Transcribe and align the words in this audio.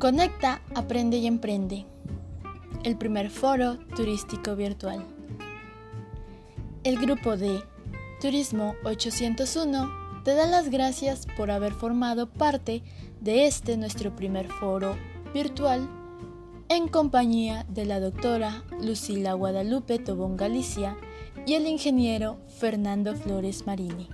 Conecta, 0.00 0.62
aprende 0.74 1.18
y 1.18 1.26
emprende. 1.26 1.84
El 2.84 2.96
primer 2.96 3.28
foro 3.28 3.76
turístico 3.94 4.56
virtual. 4.56 5.04
El 6.84 6.96
grupo 6.96 7.36
de 7.36 7.62
Turismo 8.18 8.76
801 8.84 10.22
te 10.24 10.32
da 10.32 10.46
las 10.46 10.70
gracias 10.70 11.26
por 11.36 11.50
haber 11.50 11.74
formado 11.74 12.30
parte 12.30 12.82
de 13.20 13.46
este 13.46 13.76
nuestro 13.76 14.16
primer 14.16 14.48
foro 14.48 14.96
virtual 15.34 15.86
en 16.70 16.88
compañía 16.88 17.66
de 17.68 17.84
la 17.84 18.00
doctora 18.00 18.64
Lucila 18.80 19.34
Guadalupe 19.34 19.98
Tobón 19.98 20.38
Galicia 20.38 20.96
y 21.44 21.52
el 21.52 21.66
ingeniero 21.66 22.38
Fernando 22.48 23.14
Flores 23.14 23.66
Marini. 23.66 24.08